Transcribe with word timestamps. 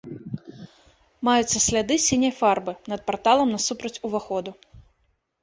Маюцца 1.29 1.57
сляды 1.65 1.97
сіняй 2.07 2.33
фарбы 2.39 2.73
над 2.95 3.05
парталам 3.11 3.53
насупраць 3.55 3.95
уваходу. 4.11 4.57